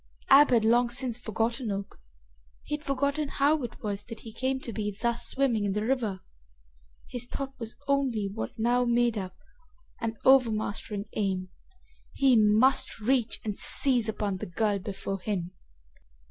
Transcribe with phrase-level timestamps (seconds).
[0.31, 1.99] Ab had long since forgotten Oak.
[2.63, 5.85] He had forgotten how it was that he came to be thus swimming in the
[5.85, 6.21] river.
[7.07, 9.37] His thought was only what now made up
[9.99, 11.49] an overmastering aim.
[12.13, 15.51] He must reach and seize upon the girl before him!